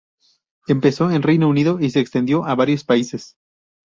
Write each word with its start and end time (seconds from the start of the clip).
Empezó 0.65 1.11
en 1.11 1.21
Reino 1.21 1.47
Unido 1.47 1.79
y 1.79 1.91
se 1.91 1.99
extendió 1.99 2.43
a 2.45 2.55
varios 2.55 2.83
países. 2.83 3.35